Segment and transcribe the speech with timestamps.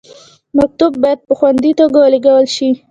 [0.57, 2.69] مکتوب باید په خوندي توګه ولیږل شي.